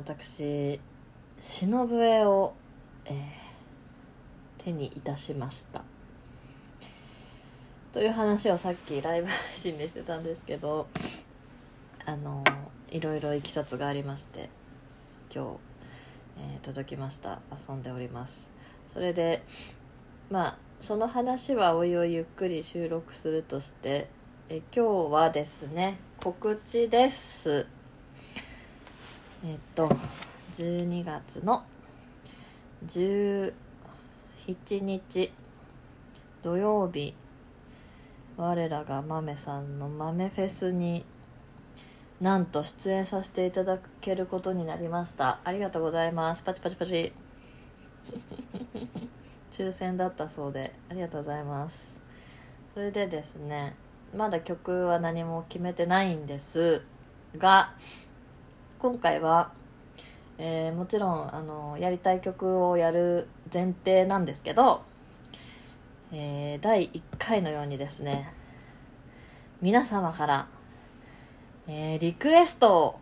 [0.00, 0.80] 私、
[1.36, 2.54] 忍笛を、
[3.04, 3.14] えー
[4.62, 5.82] 手にいたしました。
[7.94, 10.86] という話をさっきライブ配信でしてたんですけど、
[12.04, 12.44] あの
[12.90, 14.50] いろいろいきさつがありまして、
[15.34, 15.50] 今日、
[16.38, 17.40] えー届きました。
[17.50, 18.52] 遊んでおります。
[18.86, 19.42] それで、
[20.30, 24.08] まあ、その話はおいおいゆっくり収録するとして、
[24.50, 27.66] え今日はですね告知です
[29.42, 29.88] えっと
[30.56, 31.64] 12月の
[32.86, 33.54] 17
[34.82, 35.32] 日
[36.42, 37.14] 土曜日
[38.36, 41.06] 我らが豆さんの豆フェスに
[42.20, 45.40] なんと出演させていただけることになりました。
[45.42, 46.42] ありがとうございます。
[46.42, 47.14] パチパチパチ。
[49.50, 51.96] 抽選だったそうでありがとうございます。
[52.74, 53.74] それでですね
[54.14, 56.82] まだ曲は何も決めてないんです
[57.38, 57.72] が
[58.80, 59.52] 今回は、
[60.38, 64.80] えーもちろんあのやりたい曲をやる前提なんですけど、
[66.12, 68.32] えー第1回のようにですね
[69.60, 70.48] 皆様から、
[71.68, 73.00] えーリクエストを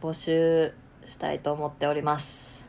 [0.00, 0.72] 募集
[1.04, 2.64] したいと思っております。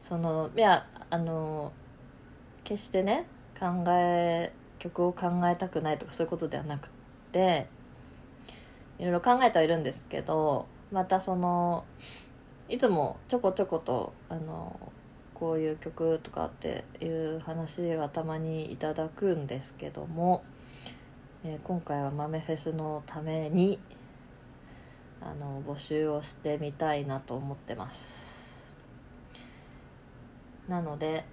[0.00, 1.74] そのいやあの
[2.64, 3.26] 決してね
[3.60, 6.88] 考え曲を考えたくないとかそういうことではなく
[7.32, 7.66] て
[9.02, 11.84] いろいろ考えてはいるんですけどまたその
[12.68, 14.78] いつもちょこちょことあの
[15.34, 20.44] こういう曲とかっていう話がたまにいただくんですけども、
[21.42, 23.80] えー今回は豆フェスのために
[25.20, 28.52] あの募集をしてみたいなと思ってます。
[30.68, 31.24] なので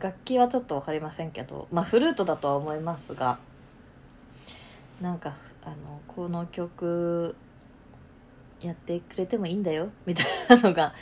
[0.00, 3.38] 楽器はちょっと分かりませんけどまあフルートだとは思いますが
[5.02, 5.34] なんか
[5.64, 7.36] あのこの曲
[8.60, 10.92] やってくれてもいいんだよみたいなのが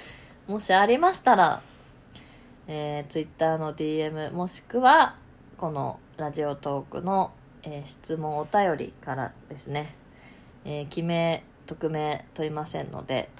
[0.46, 1.62] もしありましたら、
[2.66, 5.16] えー、Twitter の DM もしくは
[5.56, 7.32] このラジオトークの、
[7.62, 9.94] えー質問お便りからですね、
[10.64, 13.30] えー記名匿名問いませんので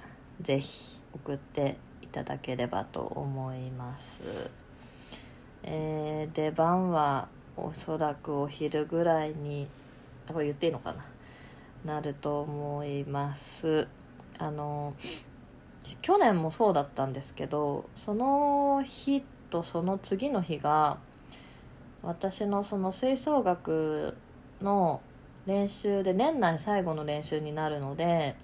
[0.40, 4.50] ぜひ送っていただければと思います。
[5.62, 9.68] えー出番はおそらくお昼ぐらいに
[10.32, 11.04] これ言っていいのかな。
[11.84, 13.88] なると思います。
[14.38, 14.94] あの
[16.02, 20.98] 去年もそうだったんですけどその日とその次の日が
[22.02, 24.16] 私のその吹奏楽
[24.62, 25.02] の
[25.46, 28.36] 練習で年内最後の練習になるので、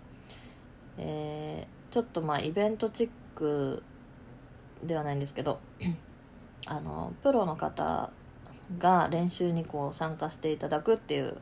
[0.98, 3.82] えーちょっとまあイベントチック
[4.84, 5.60] ではないんですけど
[6.66, 8.10] あのプロの方
[8.78, 11.38] が練習にこう参加していただくっていう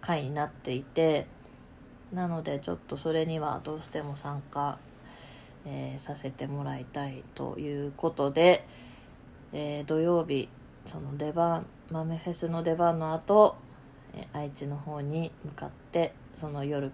[0.00, 1.26] 回になっていて
[2.12, 4.78] なのでちょっとそれにはどうしても参加、
[5.66, 8.66] えーさせてもらいたいということで、
[9.52, 10.48] えー土曜日
[10.86, 13.56] その出番豆フェスの出番の後、
[14.14, 16.92] えー愛知の方に向かってその夜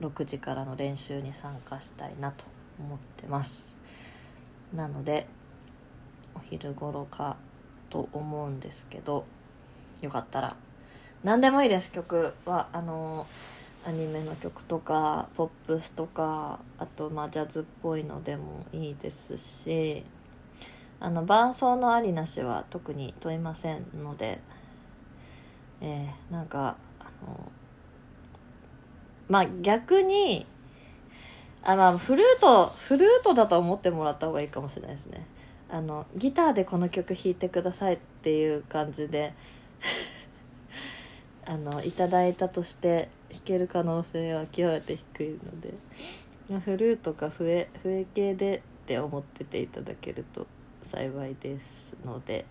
[0.00, 2.44] 6時からの練習に参加したいなと
[2.78, 3.78] 思ってます。
[4.72, 5.26] なので
[6.34, 7.36] お昼頃か
[7.90, 9.26] と思うんですけど
[10.00, 10.56] よかったら
[11.24, 12.68] 何でもいいです曲は。
[12.72, 13.26] あの
[13.84, 20.04] アニメの曲とかポップスとかあとまあジャズっぽいのでもいいですし
[21.00, 24.38] あの伴奏のありなしは特に問いませんので
[25.80, 27.50] えーなんかあの
[29.28, 30.46] まあ逆に
[31.64, 35.26] あまあフルートフルートだと思ってもらった方がいいかもしれないですね。
[35.68, 39.34] あのギターでこの曲弾いてくださいっていう感じで。
[41.44, 45.74] あのいただいたとして弾ける可能性は極めて低いので、
[46.50, 50.46] まフルートか笛笛系でって思ってていただけると
[50.82, 52.44] 幸いですので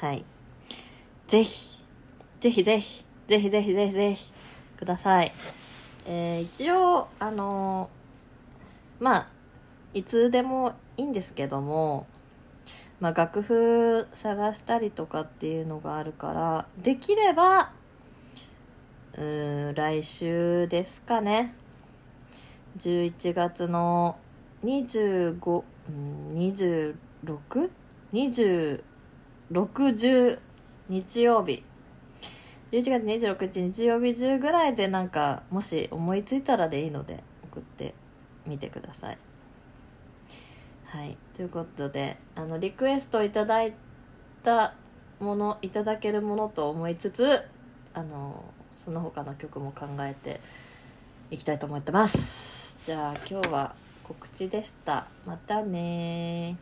[0.00, 0.24] はい。
[1.28, 1.84] ぜひ
[2.40, 4.32] ぜひぜひぜひぜひぜひぜひ
[4.76, 5.32] ください。
[6.06, 7.90] えー一応あの
[8.98, 9.28] まあ
[9.94, 12.06] いつでもいいんですけども
[13.00, 17.72] まあ、楽譜探したりとかっていうのがあるからできれば
[19.14, 21.54] うん来週ですかね。
[22.78, 24.16] 11月の
[24.62, 26.36] 25うん
[28.12, 30.38] 26?2610
[30.88, 31.64] 日曜日。
[32.70, 37.96] 11月26日日曜日中ぐらいでなんかもし思いついたらでいいので送って
[38.46, 39.18] みてください。
[40.90, 41.16] はい。
[41.36, 43.74] ということであのリクエストいただい
[44.42, 44.74] た
[45.20, 47.42] ものいただけるものと思いつつ
[47.94, 48.44] あの
[48.74, 50.40] その他の曲も考えて
[51.30, 52.76] いきたいと思ってます。
[52.84, 55.06] じゃあ今日は告知でした。
[55.24, 56.56] またね